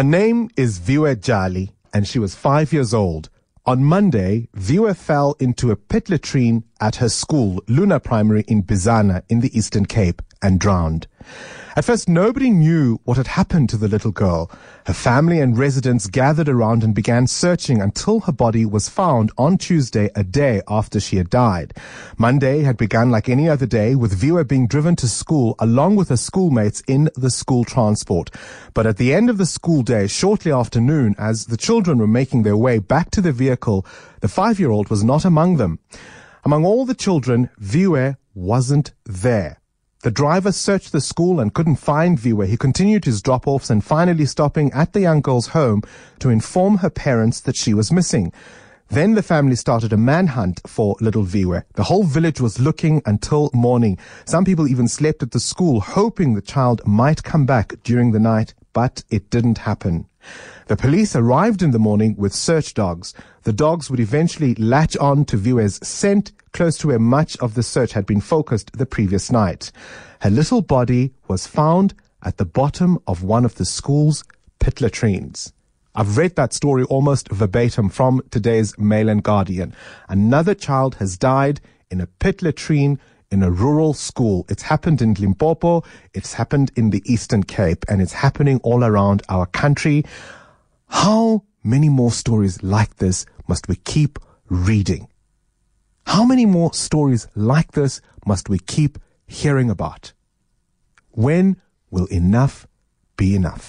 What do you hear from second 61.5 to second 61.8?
in the